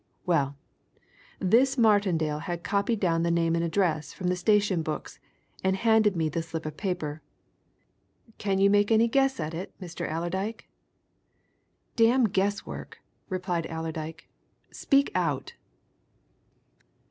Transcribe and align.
Well, 0.25 0.57
this 1.37 1.77
Martindale 1.77 2.39
had 2.39 2.63
copied 2.63 2.99
down 2.99 3.21
the 3.21 3.29
name 3.29 3.53
and 3.53 3.63
address 3.63 4.13
from 4.13 4.29
the 4.29 4.35
station 4.35 4.81
books, 4.81 5.19
and 5.63 5.75
he 5.75 5.81
handed 5.83 6.15
me 6.15 6.27
the 6.27 6.41
slip 6.41 6.65
of 6.65 6.75
paper. 6.75 7.21
Can 8.39 8.57
you 8.57 8.71
make 8.71 8.89
any 8.89 9.07
guess 9.07 9.39
at 9.39 9.53
it, 9.53 9.79
Mr. 9.79 10.09
Allerdyke?" 10.11 10.67
"Damn 11.95 12.23
guess 12.29 12.65
work!" 12.65 12.97
replied 13.29 13.67
Allerdyke. 13.67 14.27
"Speak 14.71 15.11
out!" 15.13 15.53